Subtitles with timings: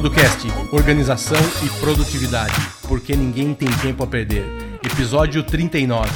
[0.00, 2.54] Producast, organização e produtividade,
[2.88, 4.42] porque ninguém tem tempo a perder.
[4.82, 6.10] Episódio 39.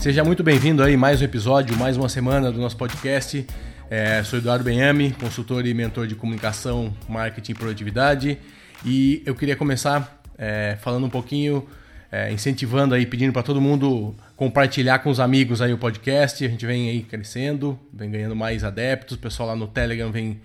[0.00, 3.46] Seja muito bem-vindo aí mais um episódio, mais uma semana do nosso podcast.
[3.88, 8.36] É, sou Eduardo Benhame, consultor e mentor de comunicação, marketing e produtividade.
[8.84, 11.64] E eu queria começar é, falando um pouquinho,
[12.10, 16.44] é, incentivando aí, pedindo para todo mundo compartilhar com os amigos aí o podcast.
[16.44, 19.16] A gente vem aí crescendo, vem ganhando mais adeptos.
[19.16, 20.40] O pessoal lá no Telegram vem,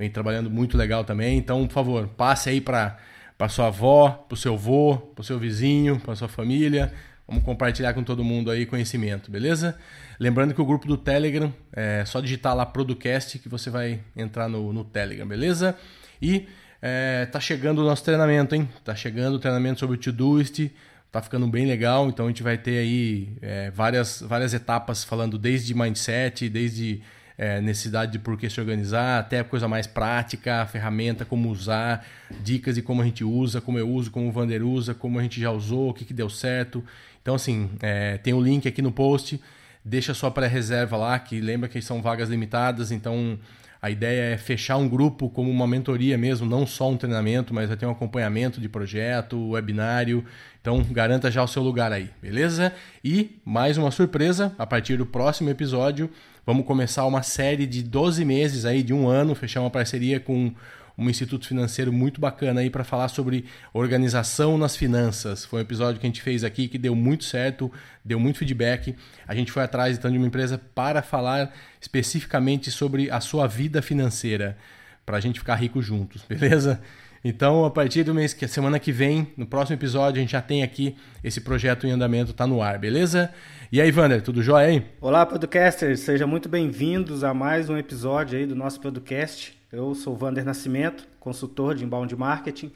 [0.00, 1.36] vem trabalhando muito legal também.
[1.36, 2.98] Então, por favor, passe aí para
[3.36, 6.92] para sua avó, para o seu avô, para o seu vizinho, para sua família.
[7.26, 9.78] Vamos compartilhar com todo mundo aí conhecimento, beleza?
[10.18, 14.46] Lembrando que o grupo do Telegram é só digitar lá Producast que você vai entrar
[14.46, 15.74] no, no Telegram, beleza?
[16.20, 16.48] E
[16.82, 18.68] é, tá chegando o nosso treinamento, hein?
[18.84, 20.70] Tá chegando o treinamento sobre o Todoist
[21.10, 22.08] tá ficando bem legal.
[22.08, 27.02] Então a gente vai ter aí é, várias, várias etapas falando desde mindset, desde
[27.40, 32.06] é, necessidade de por que se organizar, até coisa mais prática, ferramenta, como usar,
[32.42, 35.22] dicas de como a gente usa, como eu uso, como o Vander usa, como a
[35.22, 36.84] gente já usou, o que, que deu certo.
[37.22, 39.40] Então, assim, é, tem o um link aqui no post,
[39.82, 43.38] deixa sua pré-reserva lá, que lembra que são vagas limitadas, então
[43.80, 47.68] a ideia é fechar um grupo como uma mentoria mesmo, não só um treinamento, mas
[47.68, 50.22] vai ter um acompanhamento de projeto, webinário.
[50.60, 52.74] Então garanta já o seu lugar aí, beleza?
[53.02, 56.10] E mais uma surpresa, a partir do próximo episódio,
[56.50, 60.52] vamos começar uma série de 12 meses aí, de um ano, fechar uma parceria com
[60.98, 65.44] um instituto financeiro muito bacana aí para falar sobre organização nas finanças.
[65.44, 67.70] Foi um episódio que a gente fez aqui que deu muito certo,
[68.04, 68.96] deu muito feedback.
[69.28, 73.80] A gente foi atrás então de uma empresa para falar especificamente sobre a sua vida
[73.80, 74.58] financeira,
[75.06, 76.80] para a gente ficar rico juntos, beleza?
[77.22, 80.40] Então, a partir do mês que semana que vem, no próximo episódio, a gente já
[80.40, 83.30] tem aqui esse projeto em andamento, tá no ar, beleza?
[83.70, 84.86] E aí, Vander, tudo jóia aí?
[85.02, 89.54] Olá, podcasters, sejam muito bem-vindos a mais um episódio aí do nosso podcast.
[89.70, 92.72] Eu sou Vander Nascimento, consultor de inbound marketing,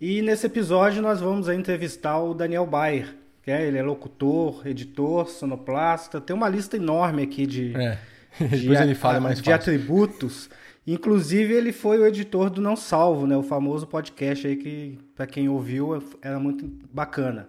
[0.00, 5.28] e nesse episódio nós vamos entrevistar o Daniel Bayer, que é, ele é locutor, editor,
[5.28, 7.98] sonoplasta, tem uma lista enorme aqui de, é.
[8.56, 10.48] de, ele fala mais de atributos.
[10.86, 15.26] Inclusive ele foi o editor do Não Salvo, né, o famoso podcast aí que para
[15.26, 17.48] quem ouviu era muito bacana.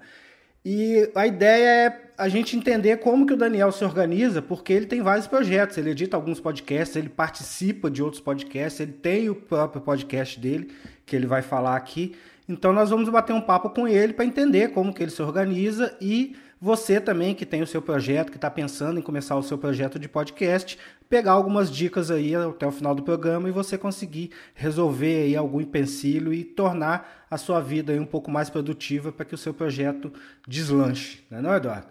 [0.65, 4.85] E a ideia é a gente entender como que o Daniel se organiza, porque ele
[4.85, 9.35] tem vários projetos, ele edita alguns podcasts, ele participa de outros podcasts, ele tem o
[9.35, 10.71] próprio podcast dele,
[11.05, 12.15] que ele vai falar aqui.
[12.47, 15.97] Então nós vamos bater um papo com ele para entender como que ele se organiza
[15.99, 19.57] e você também que tem o seu projeto, que está pensando em começar o seu
[19.57, 20.79] projeto de podcast,
[21.09, 25.59] pegar algumas dicas aí até o final do programa e você conseguir resolver aí algum
[25.59, 29.53] empecilho e tornar a sua vida aí um pouco mais produtiva para que o seu
[29.53, 30.13] projeto
[30.47, 31.87] deslanche, não é não, Eduardo?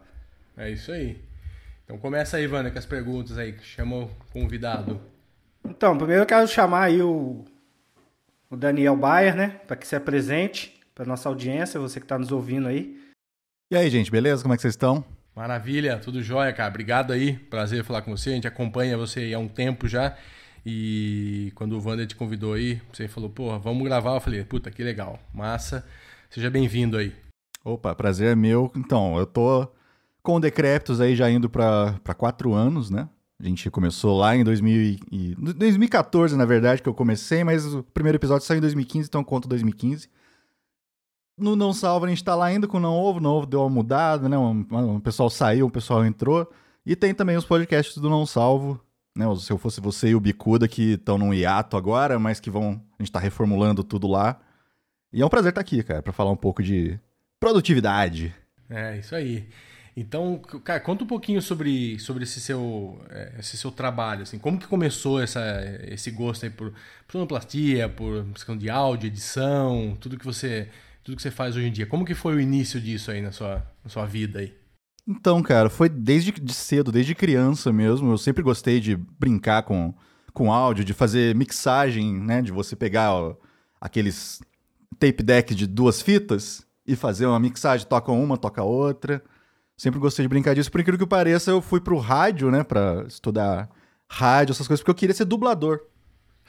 [0.57, 1.23] É isso aí.
[1.85, 4.99] Então começa aí, Vânia, com as perguntas aí, chama o convidado.
[5.63, 7.45] Então, primeiro eu quero chamar aí o,
[8.49, 12.33] o Daniel Bayer, né, para que se apresente para nossa audiência, você que está nos
[12.33, 13.12] ouvindo aí.
[13.73, 14.43] E aí, gente, beleza?
[14.43, 15.03] Como é que vocês estão?
[15.35, 16.69] Maravilha, tudo jóia, cara.
[16.69, 17.33] Obrigado aí.
[17.33, 18.29] Prazer falar com você.
[18.29, 20.15] A gente acompanha você há um tempo já.
[20.65, 24.17] E quando o Wander te convidou aí, você falou, porra, vamos gravar.
[24.17, 25.19] Eu falei, puta, que legal.
[25.33, 25.87] Massa.
[26.29, 27.15] Seja bem-vindo aí.
[27.65, 28.71] Opa, prazer é meu.
[28.77, 29.67] Então, eu tô
[30.23, 33.09] com o Decreptos aí já indo para quatro anos, né?
[33.41, 37.83] A gente começou lá em 2000 e, 2014, na verdade, que eu comecei, mas o
[37.83, 40.11] primeiro episódio saiu em 2015, então eu conto 2015.
[41.37, 43.61] No Não Salva a gente tá lá ainda com o Não Ovo, Não Ovo deu
[43.61, 44.37] uma mudada, né?
[44.37, 46.51] Um, um, pessoal saiu, um pessoal entrou.
[46.85, 48.81] E tem também os podcasts do Não Salvo,
[49.17, 49.25] né?
[49.37, 52.81] Se eu fosse você e o Bicuda, que estão num hiato agora, mas que vão.
[52.99, 54.41] A gente tá reformulando tudo lá.
[55.13, 56.99] E é um prazer estar tá aqui, cara, para falar um pouco de
[57.39, 58.35] produtividade.
[58.69, 59.49] É, isso aí.
[59.95, 64.59] Então, cara, conta um pouquinho sobre, sobre esse, seu, é, esse seu trabalho, assim, como
[64.59, 65.43] que começou essa,
[65.87, 66.73] esse gosto aí por
[67.11, 70.71] sonoplastia, por questão de áudio, edição, tudo que você
[71.03, 71.87] tudo que você faz hoje em dia.
[71.87, 74.55] Como que foi o início disso aí na sua, na sua vida aí?
[75.07, 78.13] Então, cara, foi desde de cedo, desde criança mesmo.
[78.13, 79.93] Eu sempre gostei de brincar com,
[80.33, 82.41] com áudio, de fazer mixagem, né?
[82.41, 83.37] De você pegar ó,
[83.81, 84.41] aqueles
[84.99, 89.23] tape deck de duas fitas e fazer uma mixagem, toca uma, toca outra.
[89.77, 90.71] Sempre gostei de brincar disso.
[90.71, 93.69] Por incrível que pareça, eu fui pro rádio, né, pra estudar
[94.09, 95.81] rádio, essas coisas, porque eu queria ser dublador.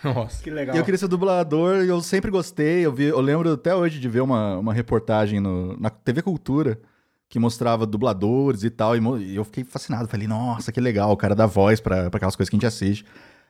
[0.04, 0.76] Nossa, que legal.
[0.76, 2.86] E eu queria ser dublador e eu sempre gostei.
[2.86, 6.80] Eu, vi, eu lembro até hoje de ver uma, uma reportagem no, na TV Cultura
[7.30, 8.96] que mostrava dubladores e tal.
[8.96, 10.08] E, eu fiquei fascinado.
[10.08, 13.06] Falei, nossa, que legal, o cara dá voz para aquelas coisas que a gente assiste.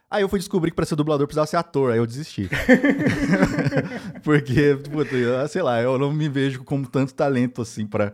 [0.10, 2.48] Aí eu fui descobrir que para ser dublador precisava ser ator, aí eu desisti.
[4.22, 8.14] Porque, puta, sei lá, eu não me vejo com tanto talento assim para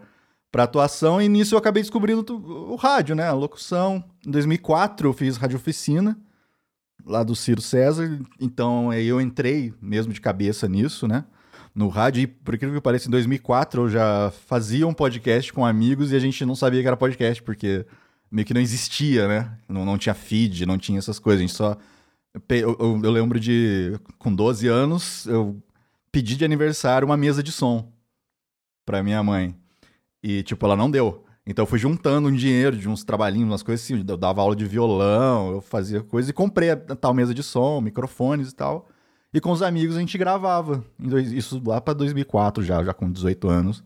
[0.52, 3.28] para atuação, e nisso eu acabei descobrindo o rádio, né?
[3.28, 4.04] A locução.
[4.26, 6.18] Em 2004 eu fiz rádio oficina
[7.06, 11.26] lá do Ciro César, então eu entrei mesmo de cabeça nisso, né?
[11.74, 12.24] no rádio.
[12.24, 16.16] E por incrível que pareça, em 2004 eu já fazia um podcast com amigos e
[16.16, 17.86] a gente não sabia que era podcast, porque
[18.32, 19.58] meio que não existia, né?
[19.68, 21.40] Não, não tinha feed, não tinha essas coisas.
[21.40, 21.78] A gente só.
[22.50, 24.00] Eu, eu, eu lembro de.
[24.18, 25.62] Com 12 anos, eu
[26.12, 27.92] pedi de aniversário uma mesa de som
[28.86, 29.56] pra minha mãe.
[30.22, 31.24] E, tipo, ela não deu.
[31.50, 34.06] Então eu fui juntando um dinheiro de uns trabalhinhos, umas coisas assim.
[34.08, 37.82] Eu dava aula de violão, eu fazia coisa e comprei a tal mesa de som,
[37.82, 38.88] microfones e tal.
[39.34, 40.84] E com os amigos a gente gravava.
[41.34, 43.84] Isso lá pra 2004 já, já com 18 anos.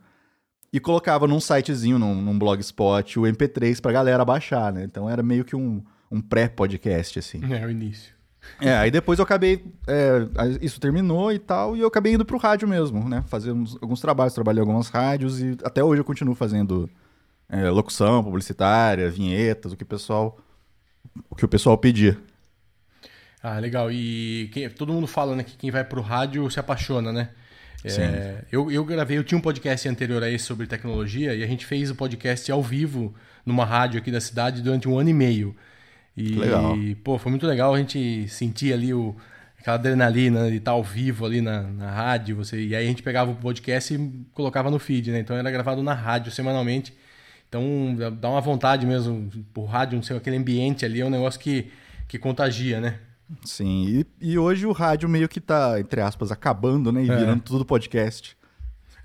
[0.73, 4.83] E colocava num sitezinho, num, num blogspot, o MP3 pra galera baixar, né?
[4.83, 5.81] Então era meio que um,
[6.11, 7.39] um pré-podcast, assim.
[7.49, 8.13] É, o início.
[8.59, 9.63] É, aí depois eu acabei.
[9.87, 10.27] É,
[10.59, 13.23] isso terminou e tal, e eu acabei indo pro rádio mesmo, né?
[13.27, 16.89] Fazendo alguns trabalhos, trabalhei em algumas rádios e até hoje eu continuo fazendo
[17.53, 20.39] é, locução publicitária, vinhetas, o que o pessoal.
[21.29, 22.17] O que o pessoal pedir.
[23.41, 23.91] Ah, legal.
[23.91, 27.29] E quem, todo mundo fala né, que quem vai pro rádio se apaixona, né?
[27.85, 31.47] É, eu, eu gravei, eu tinha um podcast anterior a esse sobre tecnologia e a
[31.47, 33.13] gente fez o podcast ao vivo
[33.45, 35.53] numa rádio aqui da cidade durante um ano e meio.
[36.15, 36.75] E, legal.
[37.03, 39.13] pô, foi muito legal a gente sentir ali o,
[39.59, 42.37] aquela adrenalina de estar ao vivo ali na, na rádio.
[42.37, 45.19] Você, e aí a gente pegava o podcast e colocava no feed, né?
[45.19, 46.93] Então era gravado na rádio semanalmente.
[47.53, 51.39] Então dá uma vontade mesmo, o rádio, não sei, aquele ambiente ali é um negócio
[51.39, 51.67] que,
[52.07, 52.97] que contagia, né?
[53.45, 57.03] Sim, e, e hoje o rádio meio que tá, entre aspas, acabando, né?
[57.03, 57.15] E é.
[57.15, 58.35] virando tudo podcast.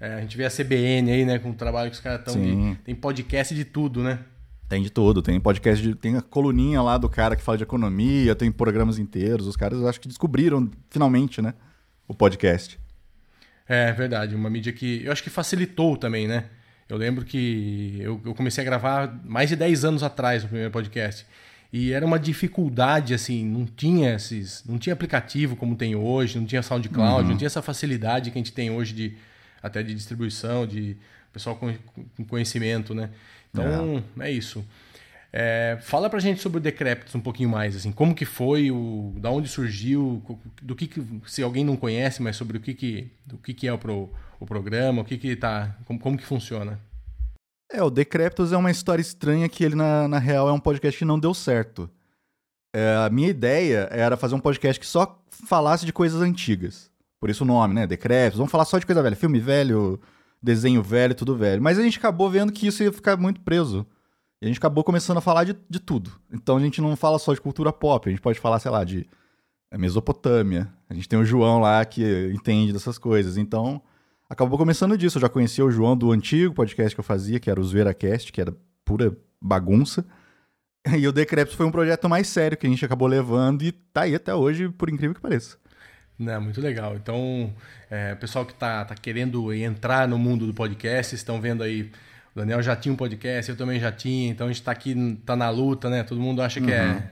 [0.01, 1.39] É, a gente vê a CBN aí, né?
[1.39, 2.43] Com o trabalho que os caras estão.
[2.85, 4.21] Tem podcast de tudo, né?
[4.67, 5.95] Tem de tudo, tem podcast de.
[5.95, 9.47] Tem a coluninha lá do cara que fala de economia, tem programas inteiros.
[9.47, 11.53] Os caras acho que descobriram, finalmente, né?
[12.07, 12.81] O podcast.
[13.69, 14.35] É, verdade.
[14.35, 15.05] Uma mídia que.
[15.05, 16.45] Eu acho que facilitou também, né?
[16.89, 20.71] Eu lembro que eu, eu comecei a gravar mais de 10 anos atrás o primeiro
[20.71, 21.27] podcast.
[21.71, 24.65] E era uma dificuldade, assim, não tinha esses.
[24.67, 27.31] Não tinha aplicativo como tem hoje, não tinha SoundCloud, uhum.
[27.31, 29.17] não tinha essa facilidade que a gente tem hoje de
[29.63, 30.97] até de distribuição, de
[31.33, 31.75] pessoal com,
[32.17, 33.11] com conhecimento, né?
[33.51, 34.65] Então, é, é isso.
[35.31, 39.13] É, fala pra gente sobre o Decreptus um pouquinho mais, assim, como que foi, o,
[39.17, 40.23] da onde surgiu,
[40.63, 43.69] do que, que se alguém não conhece, mas sobre o que que, do que, que
[43.69, 46.81] é o, pro, o programa, o que que tá, como, como que funciona.
[47.71, 50.99] É, o Decreptus é uma história estranha que ele, na, na real, é um podcast
[50.99, 51.91] que não deu certo.
[52.75, 56.91] É, a minha ideia era fazer um podcast que só falasse de coisas antigas.
[57.21, 57.87] Por isso o nome, né?
[57.87, 58.39] Decreptus.
[58.39, 59.17] Vamos falar só de coisa velha.
[59.17, 60.01] Filme velho,
[60.43, 61.61] desenho velho, tudo velho.
[61.61, 63.87] Mas a gente acabou vendo que isso ia ficar muito preso.
[64.41, 66.13] E a gente acabou começando a falar de, de tudo.
[66.33, 68.09] Então a gente não fala só de cultura pop.
[68.09, 69.07] A gente pode falar, sei lá, de
[69.73, 70.73] Mesopotâmia.
[70.89, 73.37] A gente tem o João lá que entende dessas coisas.
[73.37, 73.83] Então
[74.29, 75.19] acabou começando disso.
[75.19, 78.33] Eu já conhecia o João do antigo podcast que eu fazia, que era o ZueraCast,
[78.33, 78.55] que era
[78.85, 80.05] pura bagunça.
[80.97, 84.03] E o Decreptus foi um projeto mais sério que a gente acabou levando e tá
[84.03, 85.57] aí até hoje, por incrível que pareça.
[86.19, 86.97] Não, muito legal.
[86.97, 87.53] Então,
[87.91, 91.91] é, o pessoal que está tá querendo entrar no mundo do podcast, estão vendo aí.
[92.35, 95.21] O Daniel já tinha um podcast, eu também já tinha, então a gente está aqui,
[95.25, 96.03] tá na luta, né?
[96.03, 96.91] Todo mundo acha que é uhum.
[96.91, 97.11] É,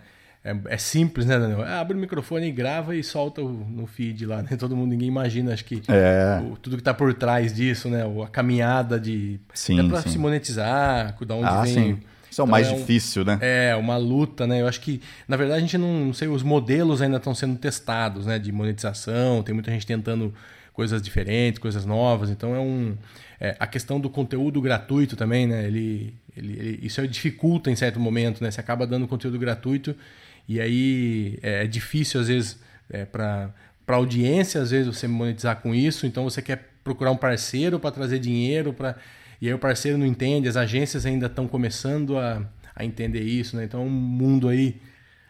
[0.68, 1.64] é, simples, né, Daniel?
[1.64, 4.56] É, abre o microfone, grava e solta no feed lá, né?
[4.56, 6.40] Todo mundo, ninguém imagina, acho que é.
[6.40, 8.04] o, tudo que está por trás disso, né?
[8.24, 9.40] A caminhada de.
[9.52, 9.80] Sim.
[9.80, 11.74] É para se monetizar, da onde ah, vem.
[11.74, 12.00] Sim.
[12.30, 13.38] Isso é o então, mais é um, difícil, né?
[13.40, 14.60] É, uma luta, né?
[14.60, 17.56] Eu acho que, na verdade, a gente não, não sei, os modelos ainda estão sendo
[17.58, 18.38] testados, né?
[18.38, 20.32] De monetização, tem muita gente tentando
[20.72, 22.30] coisas diferentes, coisas novas.
[22.30, 22.94] Então é um.
[23.40, 25.66] É, a questão do conteúdo gratuito também, né?
[25.66, 28.50] Ele, ele, ele, isso dificulta em certo momento, né?
[28.50, 29.96] Você acaba dando conteúdo gratuito
[30.48, 32.58] e aí é, é difícil, às vezes,
[32.90, 33.52] é, para
[33.86, 37.92] para audiência, às vezes você monetizar com isso, então você quer procurar um parceiro para
[37.92, 38.96] trazer dinheiro, para
[39.40, 42.42] e aí o parceiro não entende, as agências ainda estão começando a,
[42.74, 43.64] a entender isso, né?
[43.64, 44.80] Então o mundo aí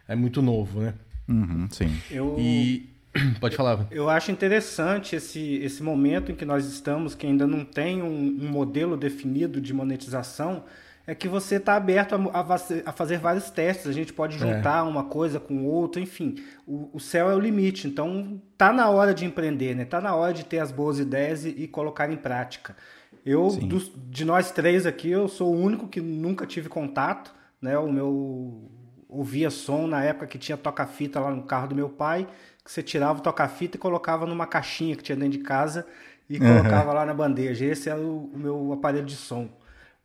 [0.09, 0.95] é muito novo, né?
[1.29, 1.95] Uhum, sim.
[2.11, 2.37] Eu...
[2.39, 2.89] E
[3.41, 3.87] pode falar.
[3.91, 8.39] Eu acho interessante esse, esse momento em que nós estamos, que ainda não tem um,
[8.41, 10.65] um modelo definido de monetização,
[11.07, 12.55] é que você está aberto a, a,
[12.87, 13.87] a, fazer vários testes.
[13.87, 14.39] A gente pode é.
[14.39, 14.83] juntar é.
[14.83, 16.35] uma coisa com outra, enfim.
[16.67, 17.87] O, o, céu é o limite.
[17.87, 19.85] Então, tá na hora de empreender, né?
[19.85, 22.77] Tá na hora de ter as boas ideias e, e colocar em prática.
[23.25, 27.79] Eu, dos, de nós três aqui, eu sou o único que nunca tive contato, né?
[27.79, 28.71] O meu
[29.09, 32.27] ouvia som na época que tinha toca-fita lá no carro do meu pai,
[32.65, 35.87] que você tirava o toca-fita e colocava numa caixinha que tinha dentro de casa
[36.29, 36.59] e uhum.
[36.59, 37.65] colocava lá na bandeja.
[37.65, 39.49] Esse era o, o meu aparelho de som.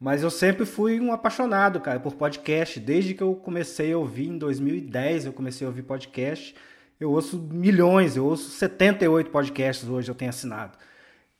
[0.01, 2.79] Mas eu sempre fui um apaixonado, cara, por podcast.
[2.79, 6.55] Desde que eu comecei a ouvir em 2010, eu comecei a ouvir podcast.
[6.99, 10.75] Eu ouço milhões, eu ouço 78 podcasts hoje, eu tenho assinado.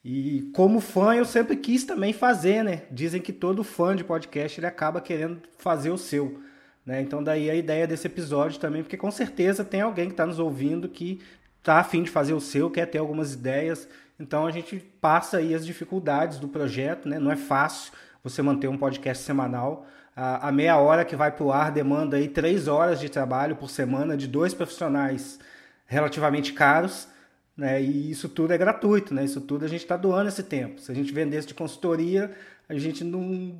[0.05, 2.83] E como fã, eu sempre quis também fazer, né?
[2.91, 6.39] Dizem que todo fã de podcast ele acaba querendo fazer o seu.
[6.85, 7.01] Né?
[7.01, 10.37] Então, daí a ideia desse episódio também, porque com certeza tem alguém que está nos
[10.37, 11.19] ouvindo que
[11.63, 13.89] tá afim de fazer o seu, quer ter algumas ideias.
[14.19, 17.17] Então a gente passa aí as dificuldades do projeto, né?
[17.17, 17.91] Não é fácil
[18.23, 19.85] você manter um podcast semanal.
[20.15, 23.55] A, a meia hora que vai para o ar demanda aí três horas de trabalho
[23.55, 25.39] por semana de dois profissionais
[25.85, 27.07] relativamente caros.
[27.55, 27.81] Né?
[27.81, 29.25] E isso tudo é gratuito, né?
[29.25, 30.79] Isso tudo a gente está doando esse tempo.
[30.79, 32.31] Se a gente vendesse de consultoria,
[32.67, 33.55] a gente não.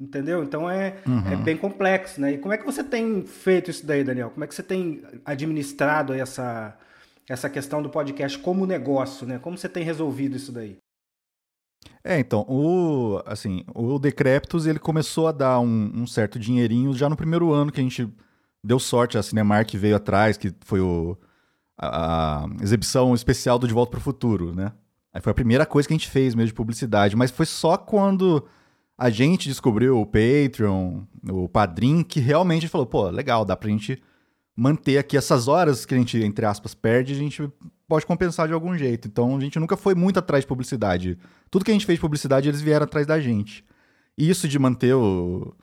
[0.00, 0.42] Entendeu?
[0.42, 1.32] Então é, uhum.
[1.32, 2.34] é bem complexo, né?
[2.34, 4.30] E como é que você tem feito isso daí, Daniel?
[4.30, 6.76] Como é que você tem administrado essa,
[7.28, 9.38] essa questão do podcast como negócio, né?
[9.38, 10.78] Como você tem resolvido isso daí?
[12.04, 17.08] É, então, o, assim, o Decreptus, ele começou a dar um, um, certo dinheirinho já
[17.08, 18.08] no primeiro ano que a gente
[18.62, 21.16] deu sorte, a Cinemark veio atrás, que foi o,
[21.78, 24.72] a, a exibição especial do De Volta para o Futuro, né?
[25.12, 27.76] Aí foi a primeira coisa que a gente fez mesmo de publicidade, mas foi só
[27.76, 28.44] quando
[28.96, 34.02] a gente descobriu o Patreon, o Padrim, que realmente falou, pô, legal, dá pra gente
[34.56, 37.50] manter aqui essas horas que a gente, entre aspas, perde, a gente
[37.88, 39.08] pode compensar de algum jeito.
[39.08, 41.18] Então a gente nunca foi muito atrás de publicidade.
[41.50, 43.64] Tudo que a gente fez de publicidade, eles vieram atrás da gente.
[44.16, 45.54] E isso de manter o,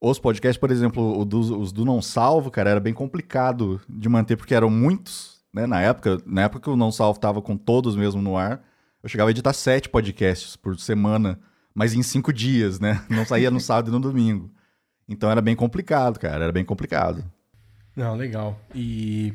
[0.00, 4.54] os podcasts, por exemplo, os do Não Salvo, cara, era bem complicado de manter, porque
[4.54, 5.66] eram muitos, né?
[5.66, 8.62] Na época, na época que o Não Salvo tava com todos mesmo no ar,
[9.02, 11.38] eu chegava a editar sete podcasts por semana,
[11.74, 13.04] mas em cinco dias, né?
[13.08, 14.50] Não saía no sábado e no domingo.
[15.08, 17.24] Então era bem complicado, cara, era bem complicado.
[17.96, 18.58] Não, legal.
[18.74, 19.32] E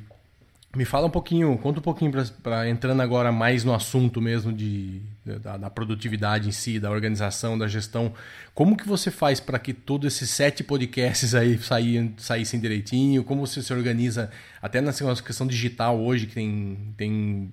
[0.75, 2.11] me fala um pouquinho, conta um pouquinho
[2.43, 7.57] para entrando agora mais no assunto mesmo de, da, da, produtividade em si, da organização,
[7.57, 8.13] da gestão.
[8.53, 13.23] Como que você faz para que todos esses sete podcasts aí saíssem, saíssem direitinho?
[13.23, 14.29] Como você se organiza
[14.61, 17.49] até nessa questão digital hoje que tem, tem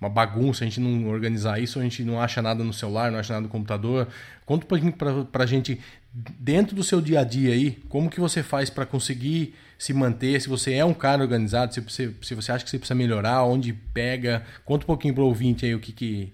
[0.00, 3.18] uma bagunça, a gente não organizar isso, a gente não acha nada no celular, não
[3.18, 4.08] acha nada no computador.
[4.46, 5.80] Conta um pouquinho para a gente,
[6.14, 10.40] dentro do seu dia a dia aí, como que você faz para conseguir se manter,
[10.40, 13.42] se você é um cara organizado, se você, se você acha que você precisa melhorar,
[13.42, 14.44] onde pega.
[14.64, 16.32] Conta um pouquinho para o ouvinte aí o que, que,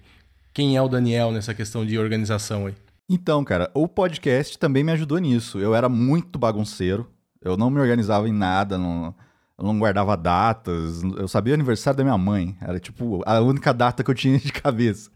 [0.53, 2.75] quem é o Daniel nessa questão de organização aí.
[3.09, 5.59] Então, cara, o podcast também me ajudou nisso.
[5.59, 7.09] Eu era muito bagunceiro,
[7.41, 9.13] eu não me organizava em nada, não
[9.57, 12.57] eu não guardava datas, eu sabia o aniversário da minha mãe.
[12.59, 15.11] Era tipo a única data que eu tinha de cabeça.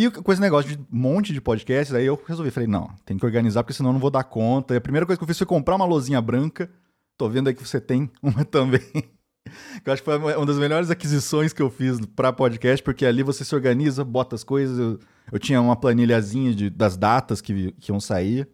[0.00, 3.26] E com esse negócio de monte de podcasts, aí eu resolvi, falei, não, tem que
[3.26, 4.72] organizar, porque senão eu não vou dar conta.
[4.72, 6.70] E a primeira coisa que eu fiz foi comprar uma lozinha branca.
[7.16, 8.78] Tô vendo aí que você tem uma também.
[8.78, 13.04] que eu acho que foi uma das melhores aquisições que eu fiz para podcast, porque
[13.04, 14.78] ali você se organiza, bota as coisas.
[14.78, 15.00] Eu,
[15.32, 18.48] eu tinha uma planilhazinha de, das datas que, que iam sair,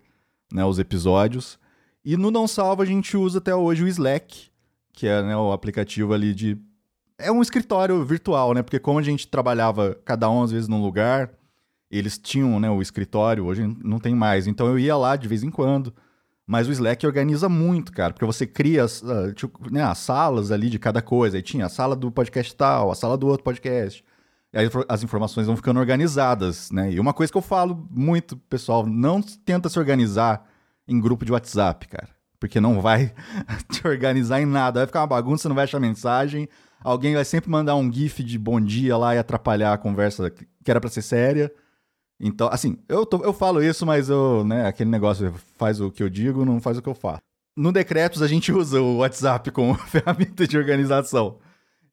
[0.50, 1.58] né, os episódios.
[2.02, 4.48] E no Não Salva a gente usa até hoje o Slack,
[4.94, 6.56] que é né, o aplicativo ali de.
[7.18, 8.62] É um escritório virtual, né?
[8.62, 11.30] Porque como a gente trabalhava cada um às vezes num lugar,
[11.90, 14.46] eles tinham né, o escritório, hoje não tem mais.
[14.46, 15.94] Então eu ia lá de vez em quando.
[16.46, 20.50] Mas o Slack organiza muito, cara, porque você cria as, uh, tipo, né, as salas
[20.50, 21.38] ali de cada coisa.
[21.38, 24.04] Aí tinha a sala do podcast tal, a sala do outro podcast.
[24.52, 26.92] E aí as informações vão ficando organizadas, né?
[26.92, 30.46] E uma coisa que eu falo muito, pessoal, não tenta se organizar
[30.86, 33.10] em grupo de WhatsApp, cara porque não vai
[33.72, 34.80] te organizar em nada.
[34.80, 36.46] Vai ficar uma bagunça, não vai achar mensagem.
[36.84, 40.70] Alguém vai sempre mandar um GIF de bom dia lá e atrapalhar a conversa que
[40.70, 41.50] era para ser séria.
[42.20, 46.02] Então, assim, eu, tô, eu falo isso, mas eu, né, aquele negócio faz o que
[46.02, 47.22] eu digo, não faz o que eu faço.
[47.56, 51.38] No Decretos, a gente usa o WhatsApp como ferramenta de organização.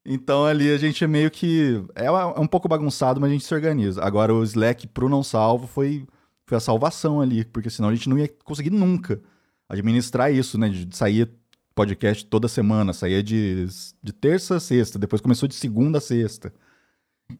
[0.04, 1.82] Então, ali a gente é meio que.
[1.94, 4.02] É, é um pouco bagunçado, mas a gente se organiza.
[4.04, 6.06] Agora, o Slack pro não salvo foi,
[6.44, 9.22] foi a salvação ali, porque senão a gente não ia conseguir nunca
[9.68, 10.68] administrar isso, né?
[10.68, 11.30] De sair
[11.74, 13.66] podcast toda semana, saía de,
[14.02, 16.52] de terça a sexta, depois começou de segunda a sexta.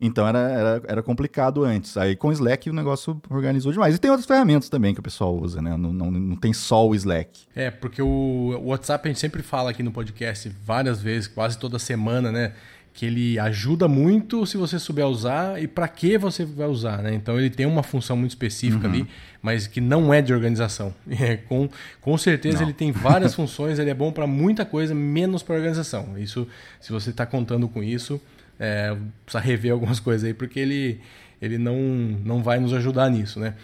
[0.01, 1.97] Então era, era, era complicado antes.
[1.97, 3.95] Aí com o Slack o negócio organizou demais.
[3.95, 5.77] E tem outras ferramentas também que o pessoal usa, né?
[5.77, 7.43] Não, não, não tem só o Slack.
[7.55, 11.59] É, porque o, o WhatsApp a gente sempre fala aqui no podcast várias vezes, quase
[11.59, 12.55] toda semana, né?
[12.93, 17.15] Que ele ajuda muito se você souber usar e para que você vai usar, né?
[17.15, 18.93] Então ele tem uma função muito específica uhum.
[18.93, 19.07] ali,
[19.41, 20.95] mas que não é de organização.
[21.23, 21.69] É, com,
[22.01, 22.65] com certeza não.
[22.65, 26.19] ele tem várias funções, ele é bom para muita coisa, menos para organização.
[26.19, 26.47] Isso,
[26.81, 28.21] se você está contando com isso,
[28.59, 28.95] é,
[29.25, 31.01] precisa rever algumas coisas aí, porque ele,
[31.41, 31.77] ele não,
[32.25, 33.55] não vai nos ajudar nisso, né?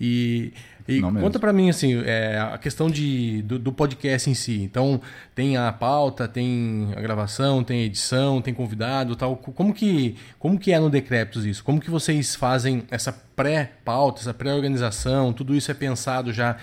[0.00, 0.52] E
[0.86, 4.62] e Não conta para mim assim, é, a questão de, do, do, podcast em si.
[4.62, 5.00] Então,
[5.34, 9.36] tem a pauta, tem a gravação, tem a edição, tem convidado, tal.
[9.36, 11.62] Como que como que é no Decreptos isso?
[11.62, 15.32] Como que vocês fazem essa pré-pauta, essa pré-organização?
[15.32, 16.56] Tudo isso é pensado já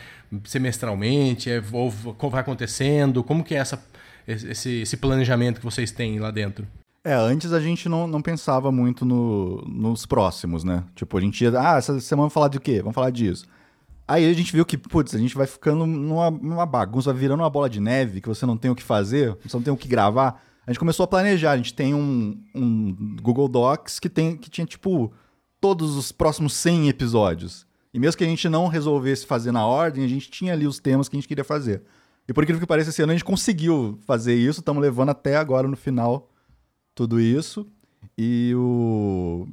[0.44, 3.24] semestralmente, é, ou vai acontecendo?
[3.24, 3.82] Como que é essa
[4.30, 6.68] esse, esse planejamento que vocês têm lá dentro?
[7.04, 10.84] É, antes a gente não, não pensava muito no, nos próximos, né?
[10.96, 12.80] Tipo, a gente ia, ah, essa semana vamos falar de quê?
[12.82, 13.46] Vamos falar disso.
[14.10, 17.44] Aí a gente viu que, putz, a gente vai ficando numa, numa bagunça, vai virando
[17.44, 19.78] uma bola de neve, que você não tem o que fazer, você não tem o
[19.78, 20.42] que gravar.
[20.66, 24.50] A gente começou a planejar, a gente tem um, um Google Docs que, tem, que
[24.50, 25.13] tinha, tipo,
[25.62, 27.68] todos os próximos 100 episódios.
[27.94, 30.80] E mesmo que a gente não resolvesse fazer na ordem, a gente tinha ali os
[30.80, 31.84] temas que a gente queria fazer.
[32.28, 35.38] E por incrível que pareça, esse ano a gente conseguiu fazer isso, estamos levando até
[35.38, 36.32] agora no final
[36.96, 37.68] tudo isso.
[38.18, 39.48] E o.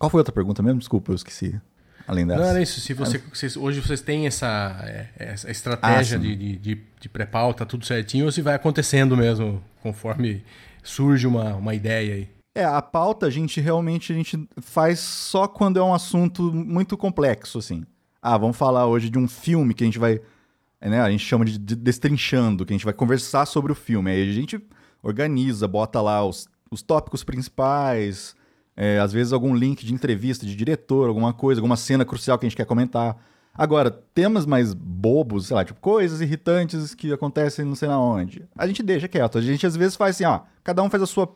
[0.00, 0.80] Qual foi a outra pergunta mesmo?
[0.80, 1.60] Desculpa, eu esqueci.
[2.08, 2.40] Além dessa.
[2.40, 2.80] Não, era isso.
[2.80, 7.66] Se você, vocês, hoje vocês têm essa, é, essa estratégia ah, de, de, de pré-pauta,
[7.66, 10.42] tudo certinho, ou se vai acontecendo mesmo, conforme
[10.82, 12.28] surge uma, uma ideia aí?
[12.56, 16.96] É, a pauta a gente realmente a gente faz só quando é um assunto muito
[16.96, 17.84] complexo, assim.
[18.22, 20.18] Ah, vamos falar hoje de um filme que a gente vai.
[20.80, 24.10] Né, a gente chama de destrinchando, que a gente vai conversar sobre o filme.
[24.10, 24.58] Aí a gente
[25.02, 28.34] organiza, bota lá os, os tópicos principais,
[28.80, 32.46] é, às vezes algum link de entrevista de diretor, alguma coisa, alguma cena crucial que
[32.46, 33.20] a gente quer comentar.
[33.52, 38.48] Agora, temas mais bobos, sei lá, tipo, coisas irritantes que acontecem não sei na onde,
[38.56, 39.36] a gente deixa quieto.
[39.36, 41.28] A gente às vezes faz assim, ó, cada um faz a sua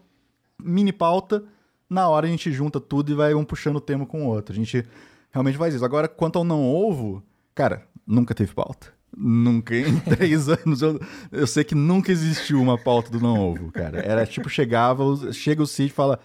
[0.63, 1.43] mini pauta,
[1.91, 4.53] na hora a gente junta tudo e vai um puxando o tema com o outro.
[4.53, 4.87] A gente
[5.33, 5.85] realmente faz isso.
[5.85, 7.25] Agora, quanto ao não ovo,
[7.57, 8.93] cara, nunca teve pauta.
[9.17, 11.01] Nunca, em três anos, eu,
[11.33, 13.99] eu sei que nunca existiu uma pauta do não ovo, cara.
[13.99, 16.21] Era tipo, chegava, chega o Cid e fala,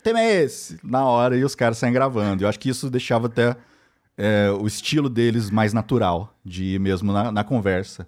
[0.00, 0.78] tema é esse?
[0.82, 2.44] Na hora, e os caras saem gravando.
[2.44, 3.56] Eu acho que isso deixava até
[4.16, 8.06] é, o estilo deles mais natural, de ir mesmo na, na conversa.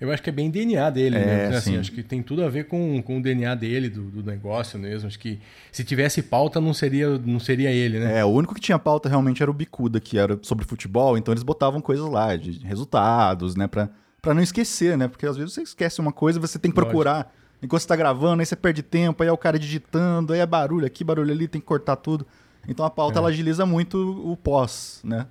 [0.00, 1.56] Eu acho que é bem DNA dele, é, né?
[1.56, 4.78] Assim, acho que tem tudo a ver com, com o DNA dele, do, do, negócio
[4.78, 5.06] mesmo.
[5.06, 5.40] Acho que
[5.72, 8.18] se tivesse pauta, não seria, não seria ele, né?
[8.18, 11.32] É, o único que tinha pauta realmente era o Bicuda, que era sobre futebol, então
[11.32, 13.66] eles botavam coisas lá, de resultados, né?
[13.66, 13.88] Pra,
[14.20, 15.08] pra não esquecer, né?
[15.08, 17.16] Porque às vezes você esquece uma coisa, você tem que procurar.
[17.16, 17.45] Lógico.
[17.66, 20.46] Enquanto você tá gravando, aí você perde tempo, aí é o cara digitando, aí é
[20.46, 22.24] barulho aqui, barulho ali, tem que cortar tudo.
[22.68, 23.18] Então a pauta é.
[23.18, 25.26] ela agiliza muito o pós, né?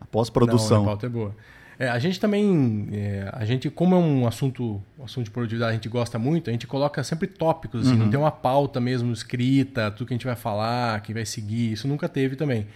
[0.00, 0.84] A pós-produção.
[0.84, 1.36] A pauta é boa.
[1.78, 5.72] É, a gente também, é, a gente, como é um assunto, um assunto de produtividade,
[5.72, 8.04] a gente gosta muito, a gente coloca sempre tópicos, assim, uhum.
[8.04, 11.72] não tem uma pauta mesmo escrita, tudo que a gente vai falar, que vai seguir,
[11.72, 12.66] isso nunca teve também.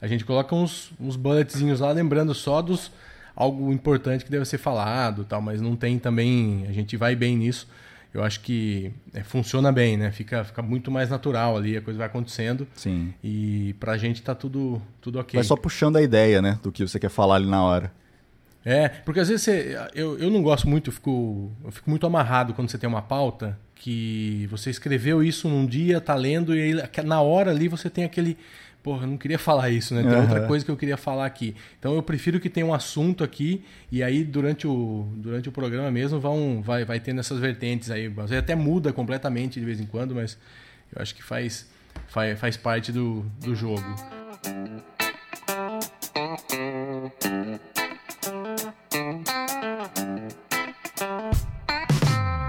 [0.00, 2.90] A gente coloca uns, uns bulletzinhos lá, lembrando só dos
[3.36, 7.36] algo importante que deve ser falado, tal, mas não tem também, a gente vai bem
[7.36, 7.68] nisso
[8.14, 10.12] eu acho que é, funciona bem, né?
[10.12, 12.66] Fica, fica muito mais natural ali, a coisa vai acontecendo.
[12.74, 13.14] Sim.
[13.24, 15.38] E pra gente tá tudo, tudo ok.
[15.38, 16.58] Vai só puxando a ideia, né?
[16.62, 17.92] Do que você quer falar ali na hora.
[18.64, 22.06] É, porque às vezes você, eu, eu não gosto muito, eu fico, eu fico muito
[22.06, 26.60] amarrado quando você tem uma pauta que você escreveu isso num dia, tá lendo, e
[26.60, 28.38] aí, na hora ali você tem aquele
[28.82, 30.02] porra, eu não queria falar isso, né?
[30.02, 30.22] Tem uhum.
[30.22, 31.54] outra coisa que eu queria falar aqui.
[31.78, 35.90] Então eu prefiro que tenha um assunto aqui e aí durante o, durante o programa
[35.90, 38.08] mesmo vão, vai, vai tendo essas vertentes aí.
[38.08, 40.36] Você até muda completamente de vez em quando, mas
[40.94, 41.70] eu acho que faz,
[42.08, 43.84] faz, faz parte do, do jogo.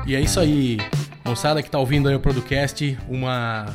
[0.06, 0.78] E é isso aí,
[1.24, 3.67] moçada que está ouvindo aí o podcast, uma,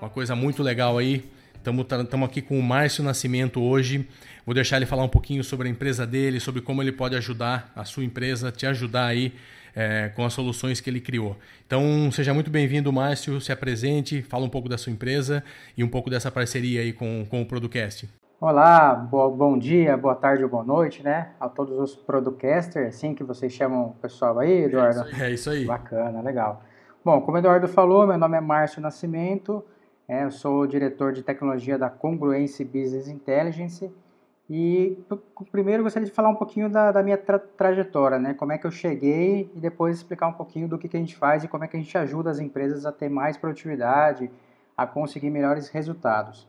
[0.00, 1.33] uma coisa muito legal aí
[1.64, 4.06] Estamos aqui com o Márcio Nascimento hoje.
[4.44, 7.72] Vou deixar ele falar um pouquinho sobre a empresa dele, sobre como ele pode ajudar
[7.74, 9.32] a sua empresa, te ajudar aí
[9.74, 11.38] é, com as soluções que ele criou.
[11.66, 13.40] Então, seja muito bem-vindo, Márcio.
[13.40, 15.42] Se apresente, fala um pouco da sua empresa
[15.74, 18.10] e um pouco dessa parceria aí com, com o Producast.
[18.38, 21.30] Olá, bo bom dia, boa tarde ou boa noite, né?
[21.40, 25.00] A todos os Producasters, assim que vocês chamam o pessoal aí, Eduardo?
[25.00, 25.22] É isso aí.
[25.22, 25.64] É isso aí.
[25.64, 26.62] Bacana, legal.
[27.02, 29.64] Bom, como o Eduardo falou, meu nome é Márcio Nascimento.
[30.06, 33.90] É, eu sou diretor de tecnologia da Congruence Business Intelligence
[34.50, 34.98] e
[35.50, 38.34] primeiro gostaria de falar um pouquinho da, da minha tra trajetória, né?
[38.34, 41.16] Como é que eu cheguei e depois explicar um pouquinho do que, que a gente
[41.16, 44.30] faz e como é que a gente ajuda as empresas a ter mais produtividade,
[44.76, 46.46] a conseguir melhores resultados.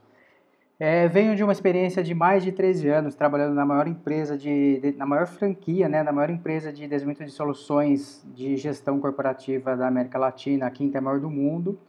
[0.77, 4.81] É, venho de uma experiência de mais de 13 anos trabalhando na maior empresa de,
[4.81, 9.77] de, na maior franquia, né, na maior empresa de desenvolvimento de soluções de gestão corporativa
[9.77, 11.79] da América Latina, a quinta maior do mundo.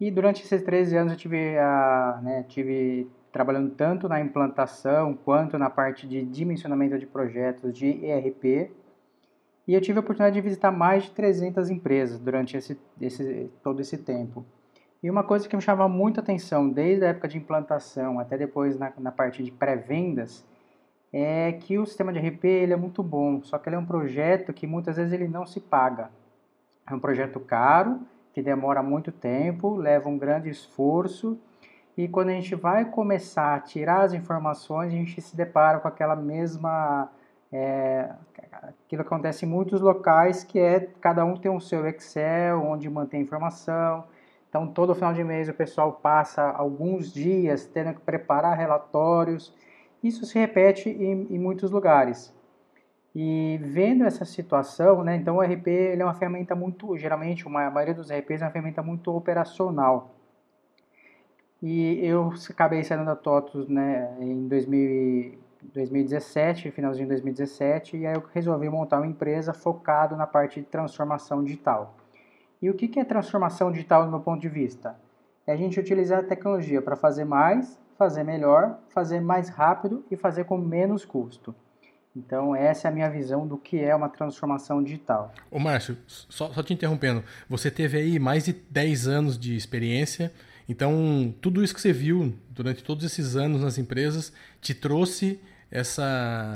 [0.00, 5.58] E durante esses 13 anos eu tive, a, né, tive trabalhando tanto na implantação quanto
[5.58, 8.70] na parte de dimensionamento de projetos de ERP.
[9.66, 13.80] E eu tive a oportunidade de visitar mais de 300 empresas durante esse, esse, todo
[13.80, 14.44] esse tempo.
[15.02, 18.78] E uma coisa que me chamava muita atenção, desde a época de implantação até depois
[18.78, 20.44] na, na parte de pré-vendas,
[21.12, 23.86] é que o sistema de ERP ele é muito bom, só que ele é um
[23.86, 26.10] projeto que muitas vezes ele não se paga.
[26.88, 28.00] É um projeto caro,
[28.36, 31.40] que demora muito tempo, leva um grande esforço
[31.96, 35.88] e quando a gente vai começar a tirar as informações, a gente se depara com
[35.88, 37.10] aquela mesma.
[37.50, 38.10] É,
[38.52, 42.90] aquilo que acontece em muitos locais, que é cada um tem o seu Excel, onde
[42.90, 44.04] mantém informação.
[44.50, 49.54] Então, todo final de mês o pessoal passa alguns dias tendo que preparar relatórios.
[50.02, 52.35] Isso se repete em, em muitos lugares.
[53.18, 57.70] E vendo essa situação, né, então o RP é uma ferramenta muito, geralmente uma, a
[57.70, 60.14] maioria dos RPs é uma ferramenta muito operacional.
[61.62, 65.38] E eu acabei saindo da TOTUS né, em 2000,
[65.72, 70.66] 2017, finalzinho de 2017, e aí eu resolvi montar uma empresa focado na parte de
[70.66, 71.94] transformação digital.
[72.60, 74.94] E o que é transformação digital do meu ponto de vista?
[75.46, 80.16] É a gente utilizar a tecnologia para fazer mais, fazer melhor, fazer mais rápido e
[80.16, 81.54] fazer com menos custo.
[82.16, 85.34] Então, essa é a minha visão do que é uma transformação digital.
[85.50, 90.32] Ô, Márcio, só, só te interrompendo, você teve aí mais de 10 anos de experiência,
[90.66, 95.38] então tudo isso que você viu durante todos esses anos nas empresas te trouxe
[95.70, 96.54] essa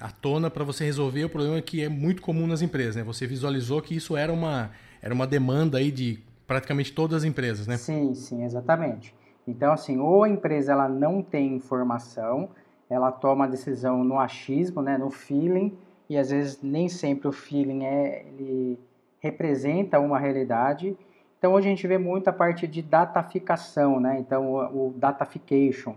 [0.00, 3.02] à tona para você resolver o problema que é muito comum nas empresas, né?
[3.02, 4.70] Você visualizou que isso era uma,
[5.02, 7.76] era uma demanda aí de praticamente todas as empresas, né?
[7.76, 9.14] Sim, sim, exatamente.
[9.46, 12.50] Então, assim, ou a empresa ela não tem informação,
[12.92, 15.76] ela toma a decisão no achismo, né, no feeling,
[16.08, 18.78] e às vezes nem sempre o feeling é, ele
[19.18, 20.96] representa uma realidade.
[21.38, 24.18] Então hoje a gente vê muito a parte de dataficação, né?
[24.18, 25.94] Então o, datafication.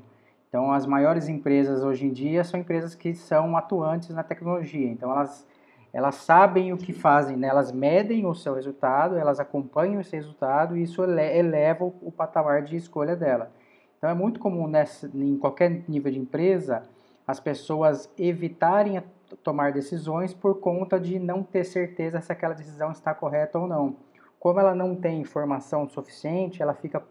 [0.48, 4.90] Então as maiores empresas hoje em dia são empresas que são atuantes na tecnologia.
[4.90, 5.46] Então elas
[5.92, 7.48] elas sabem o que fazem, né?
[7.48, 12.76] elas medem o seu resultado, elas acompanham esse resultado e isso eleva o patamar de
[12.76, 13.50] escolha dela.
[14.06, 16.84] Então é muito comum nessa, em qualquer nível de empresa
[17.26, 19.02] as pessoas evitarem
[19.44, 23.96] tomar decisões por conta de não ter certeza se aquela decisão está correta ou não.
[24.40, 27.02] Como ela não tem informação suficiente, ela fica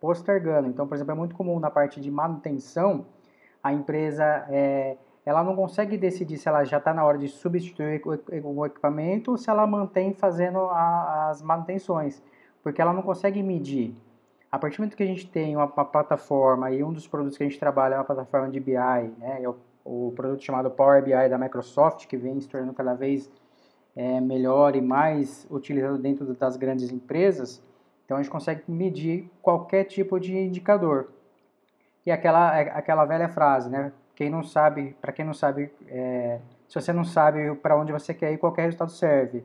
[0.00, 0.68] postergando.
[0.68, 3.06] Então, por exemplo, é muito comum na parte de manutenção,
[3.60, 8.00] a empresa é, ela não consegue decidir se ela já está na hora de substituir
[8.44, 12.22] o equipamento ou se ela mantém fazendo a, as manutenções,
[12.62, 13.96] porque ela não consegue medir
[14.56, 17.36] a partir do momento que a gente tem uma, uma, plataforma e um dos produtos
[17.36, 18.72] que a gente trabalha é uma plataforma de BI,
[19.18, 22.94] né, é o, o produto chamado Power BI da Microsoft, que vem se tornando cada
[22.94, 23.30] vez
[23.94, 27.62] é, melhor e mais utilizado dentro das grandes empresas,
[28.04, 31.08] então a gente consegue medir qualquer tipo de indicador.
[32.06, 33.92] E aquela, é, aquela velha frase, né?
[34.14, 38.14] Quem não sabe, para quem não sabe, é, se você não sabe para onde você
[38.14, 39.44] quer ir, qualquer resultado serve.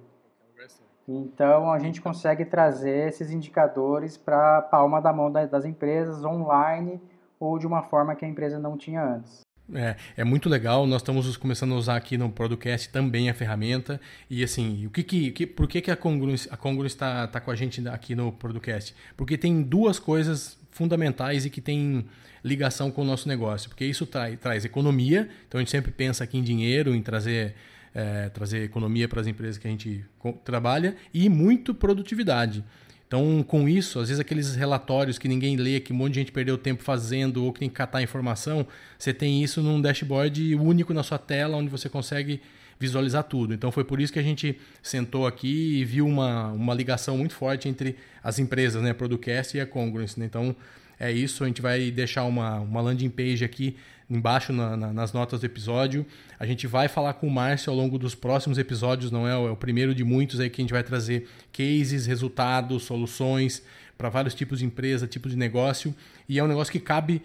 [1.08, 7.02] Então a gente consegue trazer esses indicadores para a palma da mão das empresas online
[7.40, 9.42] ou de uma forma que a empresa não tinha antes.
[9.74, 14.02] É, é muito legal, nós estamos começando a usar aqui no podcast também a ferramenta.
[14.30, 17.52] E assim, o que que, que por que, que a Congruence, a está tá com
[17.52, 18.94] a gente aqui no podcast?
[19.16, 22.06] Porque tem duas coisas fundamentais e que tem
[22.44, 23.70] ligação com o nosso negócio.
[23.70, 27.56] Porque isso traz economia, então a gente sempre pensa aqui em dinheiro, em trazer
[27.93, 30.06] é, trazer economia para as empresas que a gente
[30.43, 32.63] trabalha e muito produtividade.
[33.08, 36.32] Então, com isso, às vezes aqueles relatórios que ninguém lê, que um monte de gente
[36.32, 38.65] perdeu tempo fazendo ou que tem que catar informação,
[38.97, 42.39] você tem isso num dashboard único na sua tela, onde você consegue
[42.80, 43.54] visualizar tudo.
[43.54, 47.36] Então, foi por isso que a gente sentou aqui e viu uma, uma ligação muito
[47.36, 50.17] forte entre as empresas, né, a Producast e a Congruence.
[50.17, 50.25] Né?
[50.25, 50.56] Então,
[50.97, 51.43] é isso.
[51.43, 53.75] A gente vai deixar uma, uma landing page aqui
[54.12, 56.06] embaixo na, na, nas notas do episódio.
[56.38, 59.32] A gente vai falar com o Márcio ao longo dos próximos episódios, não é?
[59.32, 63.63] É o primeiro de muitos aí que a gente vai trazer cases, resultados, soluções
[63.97, 65.95] para vários tipos de empresa, tipos de negócio.
[66.28, 67.21] E é um negócio que cabe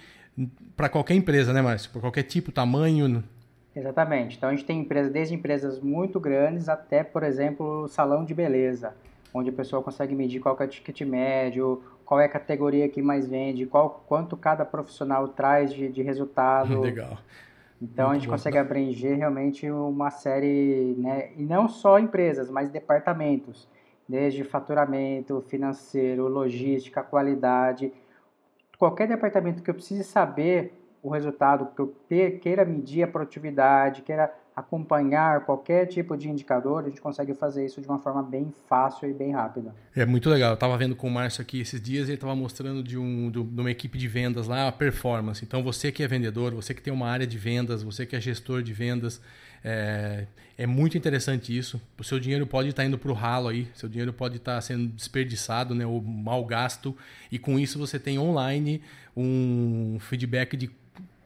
[0.77, 1.90] para qualquer empresa, né, Márcio?
[1.90, 3.25] Para qualquer tipo, tamanho.
[3.75, 4.37] Exatamente.
[4.37, 8.94] Então a gente tem empresas, desde empresas muito grandes até, por exemplo, salão de beleza,
[9.35, 13.03] onde a pessoa consegue medir qual é o ticket médio, qual é a categoria que
[13.03, 16.79] mais vende, qual, quanto cada profissional traz de, de resultado.
[16.81, 17.19] Legal.
[17.83, 18.33] Então Muito a gente bom.
[18.33, 23.69] consegue abranger realmente uma série, né, e não só empresas, mas departamentos,
[24.09, 27.92] desde faturamento, financeiro, logística, qualidade.
[28.79, 31.95] Qualquer departamento que eu precise saber o resultado, que eu
[32.40, 37.79] queira medir a produtividade, queira acompanhar qualquer tipo de indicador, a gente consegue fazer isso
[37.79, 39.75] de uma forma bem fácil e bem rápida.
[39.95, 40.53] É muito legal.
[40.53, 43.31] Eu estava vendo com o Márcio aqui esses dias e ele estava mostrando de, um,
[43.31, 45.45] de uma equipe de vendas lá a performance.
[45.45, 48.21] Então, você que é vendedor, você que tem uma área de vendas, você que é
[48.21, 49.21] gestor de vendas,
[49.62, 51.79] é, é muito interessante isso.
[51.99, 54.55] O seu dinheiro pode estar tá indo para o ralo aí, seu dinheiro pode estar
[54.55, 56.97] tá sendo desperdiçado né, ou mal gasto,
[57.31, 58.81] e com isso você tem online
[59.14, 60.71] um feedback de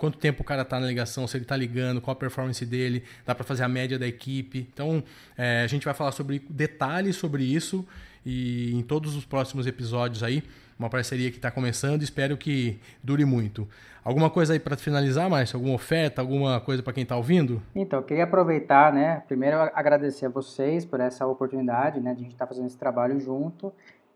[0.00, 3.04] quanto tempo o cara está na ligação, se ele está ligando, qual a performance dele,
[3.26, 4.66] dá para fazer a média da equipe.
[4.72, 5.04] Então,
[5.36, 7.86] é, a gente vai falar sobre detalhes sobre isso
[8.24, 10.42] e em todos os próximos episódios aí,
[10.78, 13.68] uma parceria que está começando, espero que dure muito.
[14.02, 15.58] Alguma coisa aí para finalizar, Márcio?
[15.58, 17.62] Alguma oferta, alguma coisa para quem está ouvindo?
[17.74, 19.22] Então, eu queria aproveitar, né?
[19.28, 22.78] Primeiro agradecer a vocês por essa oportunidade, né, de a gente estar tá fazendo esse
[22.78, 23.70] trabalho junto.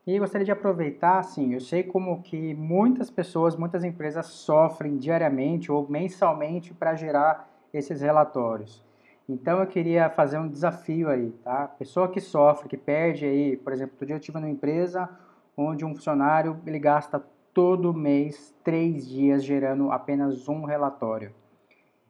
[0.07, 5.73] E gostaria de aproveitar, assim, eu sei como que muitas pessoas, muitas empresas sofrem diariamente
[5.73, 8.85] ou mensalmente para gerar esses relatórios.
[9.27, 11.67] Então eu queria fazer um desafio aí, tá?
[11.67, 15.09] Pessoa que sofre, que perde aí, por exemplo, outro dia eu tive numa empresa
[15.57, 21.33] onde um funcionário ele gasta todo mês, três dias, gerando apenas um relatório.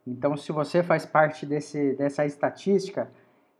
[0.07, 3.09] Então, se você faz parte desse, dessa estatística,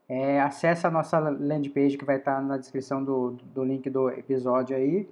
[0.09, 4.11] é, acessa a nossa landing page que vai estar na descrição do, do link do
[4.11, 5.09] episódio aí,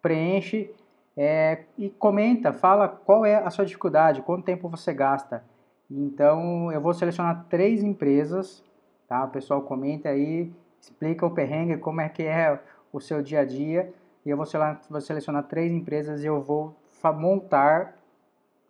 [0.00, 0.70] preenche
[1.16, 5.42] é, e comenta, fala qual é a sua dificuldade, quanto tempo você gasta.
[5.90, 8.62] Então, eu vou selecionar três empresas,
[9.08, 9.24] tá?
[9.24, 12.60] O pessoal comenta aí, explica o perrengue, como é que é
[12.92, 13.92] o seu dia a dia,
[14.24, 16.74] e eu vou selecionar, vou selecionar três empresas e eu vou
[17.14, 17.96] montar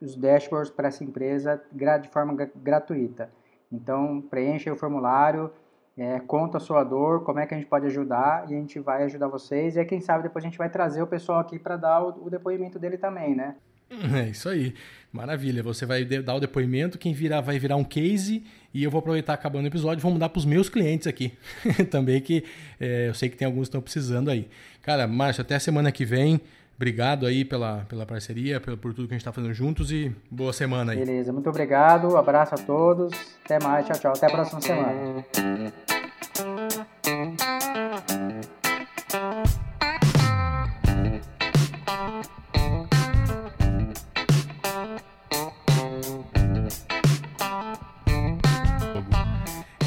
[0.00, 3.30] os dashboards para essa empresa de forma gratuita.
[3.72, 5.50] Então, preencha o formulário,
[5.98, 8.78] é, conta a sua dor, como é que a gente pode ajudar e a gente
[8.78, 9.76] vai ajudar vocês.
[9.76, 12.26] E aí, quem sabe depois a gente vai trazer o pessoal aqui para dar o,
[12.26, 13.56] o, depoimento dele também, né?
[14.14, 14.74] É isso aí.
[15.12, 15.62] Maravilha.
[15.62, 19.32] Você vai dar o depoimento, quem virar vai virar um case e eu vou aproveitar
[19.32, 21.32] acabando o episódio, vou mandar para os meus clientes aqui
[21.90, 22.44] também, que
[22.78, 24.48] é, eu sei que tem alguns que estão precisando aí.
[24.82, 26.40] Cara, Márcio, até a semana que vem.
[26.76, 30.14] Obrigado aí pela, pela parceria, por, por tudo que a gente está fazendo juntos e
[30.30, 30.98] boa semana aí.
[30.98, 35.24] Beleza, muito obrigado, abraço a todos, até mais, tchau, tchau, até a próxima semana.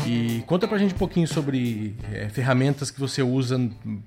[0.08, 3.60] E conta pra gente um pouquinho sobre é, ferramentas que você usa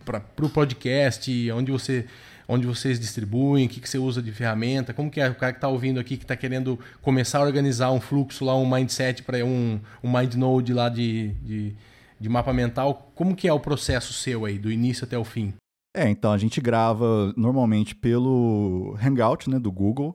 [0.04, 2.06] para o podcast, onde você
[2.52, 5.52] onde vocês distribuem, o que, que você usa de ferramenta, como que é o cara
[5.52, 9.22] que está ouvindo aqui, que está querendo começar a organizar um fluxo lá, um mindset
[9.22, 11.74] para um, um mind node lá de, de,
[12.20, 15.54] de mapa mental, como que é o processo seu aí, do início até o fim?
[15.96, 20.14] É, então a gente grava normalmente pelo Hangout, né, do Google,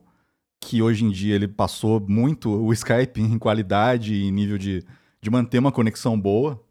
[0.60, 4.84] que hoje em dia ele passou muito o Skype em qualidade e nível de,
[5.20, 6.62] de manter uma conexão boa,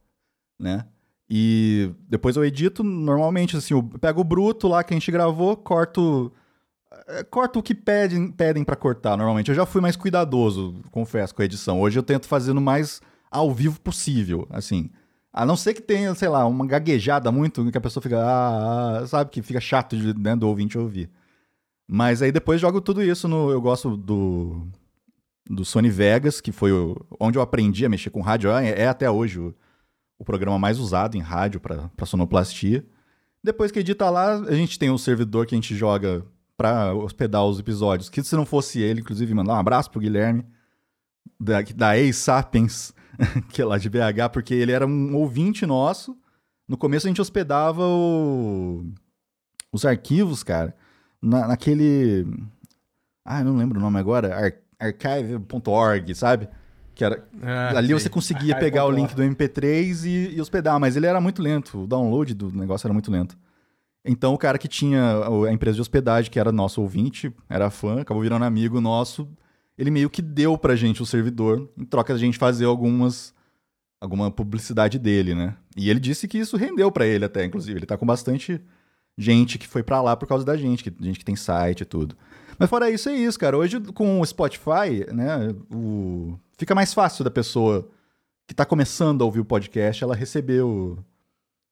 [0.58, 0.86] né?
[1.30, 5.58] E depois eu edito normalmente, assim, eu pego o bruto lá que a gente gravou,
[5.58, 6.32] corto.
[7.08, 9.50] É, corto o que pedem, pedem para cortar normalmente.
[9.50, 11.82] Eu já fui mais cuidadoso, confesso, com a edição.
[11.82, 14.90] Hoje eu tento fazer no mais ao vivo possível, assim.
[15.34, 19.00] A não ser que tenha, sei lá, uma gaguejada muito, que a pessoa fica, ah,
[19.00, 21.10] ah sabe, que fica chato de, né, do ouvinte ouvir.
[21.88, 23.52] Mas aí depois jogo tudo isso no.
[23.52, 24.68] Eu gosto do.
[25.50, 26.72] Do Sony Vegas, que foi
[27.18, 28.52] onde eu aprendi a mexer com rádio.
[28.52, 29.56] É, é até hoje o,
[30.20, 32.86] o programa mais usado em rádio para sonoplastia.
[33.44, 36.26] Depois que edita lá, a gente tem um servidor que a gente joga
[36.58, 38.10] para hospedar os episódios.
[38.10, 40.44] Que se não fosse ele, inclusive, mandar um abraço pro Guilherme,
[41.40, 42.94] da, da Ex-Sapiens,
[43.50, 46.18] que é lá de BH, porque ele era um ouvinte nosso.
[46.68, 48.84] No começo a gente hospedava o...
[49.72, 50.76] os arquivos, cara,
[51.22, 52.26] na, naquele.
[53.24, 54.36] Ah, não lembro o nome agora.
[54.36, 56.48] Ar archive.org, sabe?
[56.98, 60.96] Que era, ah, ali você conseguia pegar o link do MP3 e, e, hospedar, mas
[60.96, 61.84] ele era muito lento.
[61.84, 63.38] O download do negócio era muito lento.
[64.04, 68.02] Então o cara que tinha a empresa de hospedagem, que era nosso ouvinte, era fã,
[68.02, 69.30] acabou virando amigo nosso,
[69.78, 73.32] ele meio que deu pra gente o servidor, em troca da gente fazer algumas
[74.02, 75.56] alguma publicidade dele, né?
[75.76, 77.78] E ele disse que isso rendeu para ele até, inclusive.
[77.78, 78.60] Ele tá com bastante
[79.16, 81.86] gente que foi para lá por causa da gente, que, gente que tem site e
[81.86, 82.18] tudo.
[82.58, 83.56] Mas fora isso, é isso, cara.
[83.56, 86.40] Hoje, com o Spotify, né, o...
[86.58, 87.88] fica mais fácil da pessoa
[88.48, 90.98] que tá começando a ouvir o podcast, ela receber o,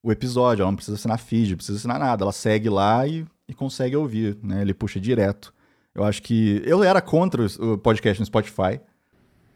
[0.04, 0.63] o episódio.
[0.63, 2.24] Ela não precisa assinar feed, não precisa assinar nada.
[2.24, 4.62] Ela segue lá e, e consegue ouvir, né?
[4.62, 5.54] Ele puxa direto.
[5.93, 6.62] Eu acho que...
[6.65, 8.82] Eu era contra o podcast no Spotify,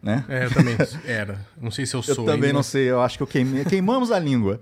[0.02, 0.26] né?
[0.30, 1.46] É, eu também era.
[1.60, 2.54] Não sei se eu sou Eu também ainda.
[2.54, 2.89] não sei.
[2.89, 3.65] Eu acho que eu queimei...
[3.65, 4.62] queimamos a língua.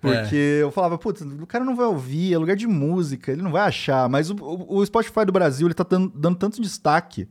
[0.00, 0.62] Porque é.
[0.62, 3.62] eu falava, putz, o cara não vai ouvir, é lugar de música, ele não vai
[3.62, 4.08] achar.
[4.08, 7.28] Mas o, o Spotify do Brasil, ele tá dando, dando tanto destaque,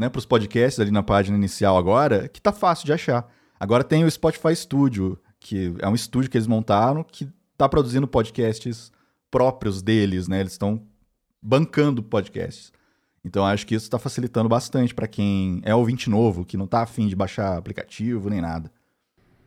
[0.00, 3.30] né, pros podcasts ali na página inicial agora, que tá fácil de achar.
[3.60, 8.08] Agora tem o Spotify Studio, que é um estúdio que eles montaram, que tá produzindo
[8.08, 8.90] podcasts
[9.30, 10.40] próprios deles, né?
[10.40, 10.82] Eles estão
[11.42, 12.72] bancando podcasts.
[13.22, 16.80] Então acho que isso está facilitando bastante para quem é ouvinte novo, que não tá
[16.80, 18.72] afim de baixar aplicativo nem nada.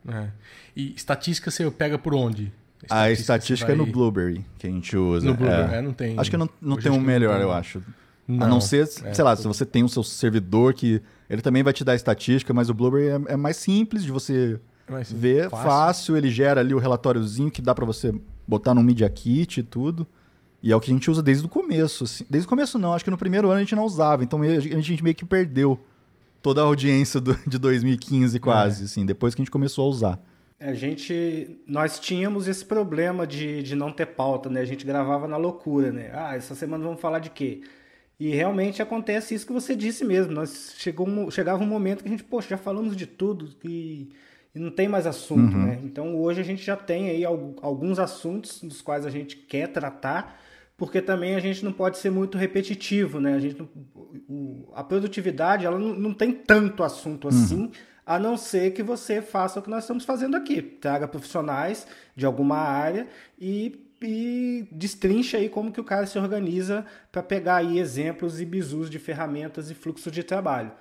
[0.08, 0.30] É.
[0.76, 2.54] E estatística você pega por onde?
[2.84, 3.76] Estatística a estatística vai...
[3.76, 5.26] é no Blueberry que a gente usa.
[5.26, 5.78] No Blueberry, é.
[5.80, 6.20] É, não tem.
[6.20, 7.42] Acho que não, não tem um melhor, tem...
[7.42, 7.82] eu acho.
[8.28, 11.02] Não, a não ser, é, sei lá, se você tem o seu servidor que.
[11.30, 14.60] Ele também vai te dar estatística, mas o Blueberry é, é mais simples de você
[14.88, 15.50] é ver.
[15.50, 15.68] Fácil.
[15.68, 16.18] fácil.
[16.18, 18.14] ele gera ali o relatóriozinho que dá para você
[18.48, 20.08] botar no Media Kit e tudo.
[20.62, 22.06] E é o que a gente usa desde o começo.
[22.06, 22.26] Assim.
[22.30, 24.60] Desde o começo não, acho que no primeiro ano a gente não usava, então a
[24.60, 25.78] gente meio que perdeu
[26.42, 28.86] toda a audiência do, de 2015 quase, é.
[28.86, 30.20] assim, depois que a gente começou a usar.
[30.60, 34.62] A gente, nós tínhamos esse problema de, de não ter pauta, né?
[34.62, 36.12] A gente gravava na loucura, né?
[36.14, 37.62] Ah, essa semana vamos falar de quê?
[38.20, 40.32] E realmente acontece isso que você disse mesmo.
[40.34, 44.10] Nós chegou, chegava um momento que a gente, poxa, já falamos de tudo e,
[44.54, 45.66] e não tem mais assunto, uhum.
[45.66, 45.80] né?
[45.84, 50.40] Então hoje a gente já tem aí alguns assuntos dos quais a gente quer tratar,
[50.78, 53.34] porque também a gente não pode ser muito repetitivo, né?
[53.34, 53.70] A, gente não,
[54.30, 57.72] o, a produtividade ela não, não, tem tanto assunto assim, uhum.
[58.06, 60.62] a não ser que você faça o que nós estamos fazendo aqui.
[60.62, 63.08] Traga profissionais de alguma área
[63.40, 68.46] e, e destrincha aí como que o cara se organiza para pegar aí exemplos e
[68.46, 70.72] bizus de ferramentas e fluxo de trabalho.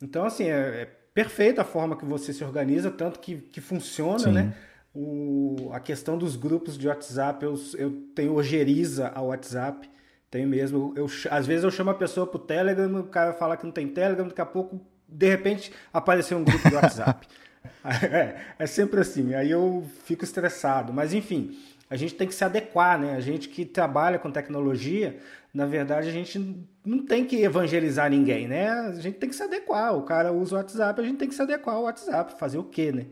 [0.00, 4.18] Então, assim, é, é perfeita a forma que você se organiza, tanto que, que funciona,
[4.18, 4.32] Sim.
[4.32, 4.54] né?
[4.94, 9.88] O, a questão dos grupos de WhatsApp, eu, eu tenho ojeriza ao WhatsApp,
[10.30, 10.92] tenho mesmo.
[10.96, 13.86] Eu, às vezes eu chamo a pessoa pro Telegram, o cara fala que não tem
[13.88, 17.26] Telegram, daqui a pouco, de repente, apareceu um grupo de WhatsApp.
[18.10, 20.92] é, é sempre assim, aí eu fico estressado.
[20.92, 21.56] Mas enfim,
[21.90, 23.16] a gente tem que se adequar, né?
[23.16, 25.18] A gente que trabalha com tecnologia,
[25.52, 28.70] na verdade, a gente não tem que evangelizar ninguém, né?
[28.70, 29.96] A gente tem que se adequar.
[29.96, 32.64] O cara usa o WhatsApp, a gente tem que se adequar ao WhatsApp, fazer o
[32.64, 33.06] quê, né?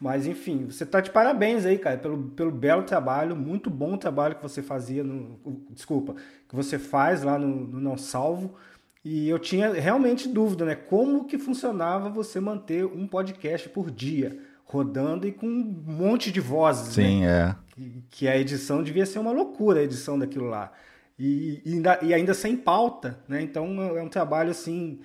[0.00, 4.34] Mas enfim, você tá de parabéns aí, cara, pelo, pelo belo trabalho, muito bom trabalho
[4.34, 5.38] que você fazia no.
[5.70, 6.16] Desculpa,
[6.48, 8.56] que você faz lá no, no Não Salvo.
[9.04, 10.74] E eu tinha realmente dúvida, né?
[10.74, 16.40] Como que funcionava você manter um podcast por dia, rodando e com um monte de
[16.40, 17.54] vozes, Sim, né?
[17.62, 17.65] é.
[18.10, 20.72] Que, a edição devia ser uma loucura, a edição daquilo lá.
[21.18, 23.42] E, e, ainda, e ainda sem pauta, né?
[23.42, 25.00] Então é um trabalho assim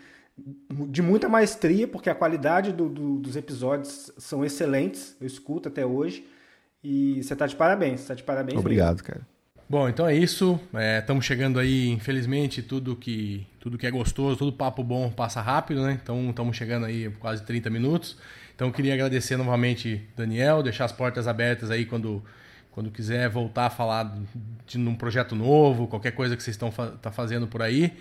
[0.88, 5.86] de muita maestria, porque a qualidade do, do, dos episódios são excelentes, eu escuto até
[5.86, 6.26] hoje.
[6.84, 8.60] E você está de parabéns, está de parabéns.
[8.60, 9.08] Obrigado, mesmo.
[9.08, 9.28] cara.
[9.70, 10.60] Bom, então é isso.
[11.00, 15.40] Estamos é, chegando aí, infelizmente, tudo que tudo que é gostoso, todo papo bom passa
[15.40, 15.98] rápido, né?
[16.04, 18.18] Então estamos chegando aí quase 30 minutos.
[18.54, 22.22] Então eu queria agradecer novamente Daniel, deixar as portas abertas aí quando,
[22.72, 26.72] quando quiser voltar a falar de, de um projeto novo, qualquer coisa que vocês estão
[26.72, 27.94] tá fazendo por aí.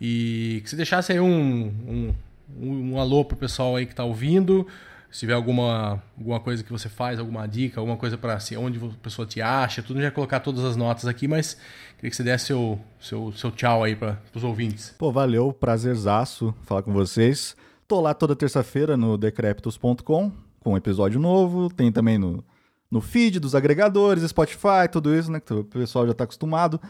[0.00, 2.14] E que você deixasse aí um, um,
[2.60, 4.66] um, alô pro pessoal aí que está ouvindo.
[5.10, 8.78] Se tiver alguma, alguma coisa que você faz, alguma dica, alguma coisa para se onde
[8.78, 11.56] a pessoa te acha, tudo, já colocar todas as notas aqui, mas
[11.96, 14.94] queria que você desse seu, seu, seu tchau aí para os ouvintes.
[14.98, 17.56] Pô, valeu, prazerzaço falar com vocês.
[17.88, 22.44] Tô lá toda terça-feira no decreptos.com com um episódio novo, tem também no,
[22.90, 26.80] no feed dos agregadores, Spotify, tudo isso, né, que o pessoal já tá acostumado.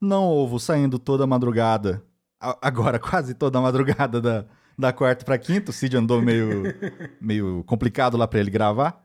[0.00, 2.02] Não ovo saindo toda madrugada
[2.40, 4.44] agora quase toda a madrugada da,
[4.78, 5.70] da quarta para quinta.
[5.70, 6.62] O Cid andou meio,
[7.20, 9.04] meio complicado lá para ele gravar.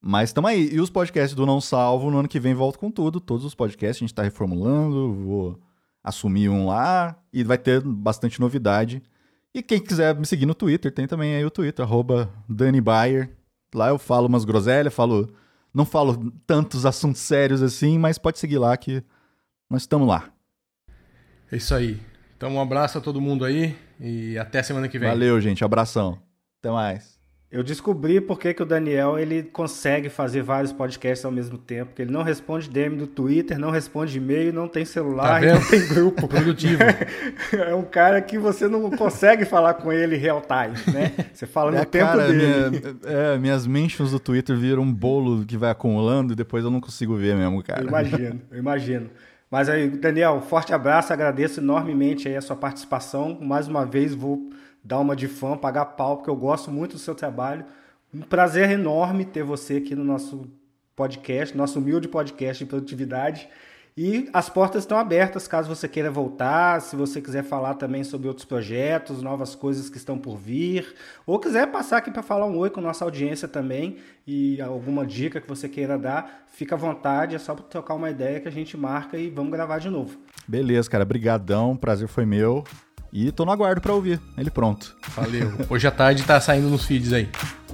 [0.00, 0.70] Mas estamos aí.
[0.72, 3.20] E os podcasts do Não Salvo, no ano que vem volto com tudo.
[3.20, 5.12] Todos os podcasts a gente está reformulando.
[5.12, 5.60] Vou
[6.02, 9.02] assumir um lá e vai ter bastante novidade.
[9.52, 12.30] E quem quiser me seguir no Twitter, tem também aí o Twitter, arroba.
[13.74, 15.28] Lá eu falo umas groselhas, falo.
[15.72, 19.02] Não falo tantos assuntos sérios assim, mas pode seguir lá que
[19.68, 20.30] nós estamos lá.
[21.52, 22.00] É isso aí.
[22.36, 25.08] Então, um abraço a todo mundo aí e até semana que vem.
[25.08, 25.64] Valeu, gente.
[25.64, 26.18] Abração.
[26.58, 27.19] Até mais.
[27.52, 31.92] Eu descobri por que, que o Daniel ele consegue fazer vários podcasts ao mesmo tempo,
[31.96, 35.68] que ele não responde DM do Twitter, não responde e-mail, não tem celular, tá não
[35.68, 36.28] tem grupo.
[36.28, 36.80] Produtivo.
[37.52, 41.12] é um cara que você não consegue falar com ele real time, né?
[41.34, 42.46] Você fala no tempo cara, dele.
[42.70, 46.70] Minha, é, minhas mentions do Twitter viram um bolo que vai acumulando e depois eu
[46.70, 47.82] não consigo ver mesmo, cara.
[47.82, 49.10] Eu imagino, eu imagino.
[49.50, 53.36] Mas aí, Daniel, forte abraço, agradeço enormemente aí a sua participação.
[53.40, 54.50] Mais uma vez vou
[54.82, 57.64] dar uma de fã, pagar pau, porque eu gosto muito do seu trabalho.
[58.12, 60.48] Um prazer enorme ter você aqui no nosso
[60.96, 63.48] podcast, nosso humilde podcast de produtividade.
[63.96, 68.28] E as portas estão abertas caso você queira voltar, se você quiser falar também sobre
[68.28, 70.94] outros projetos, novas coisas que estão por vir,
[71.26, 75.40] ou quiser passar aqui para falar um oi com nossa audiência também e alguma dica
[75.40, 78.76] que você queira dar, fica à vontade, é só trocar uma ideia que a gente
[78.76, 80.18] marca e vamos gravar de novo.
[80.46, 82.64] Beleza, cara, brigadão, prazer foi meu.
[83.12, 84.20] E tô no aguardo para ouvir.
[84.38, 84.96] Ele pronto.
[85.16, 85.52] Valeu.
[85.68, 87.28] Hoje à tarde tá saindo nos feeds aí.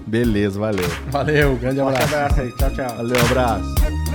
[0.06, 0.88] Beleza, valeu.
[1.10, 2.02] Valeu, grande abraço.
[2.02, 2.52] Um abraço aí.
[2.56, 2.96] Tchau, tchau.
[2.96, 4.05] Valeu, abraço.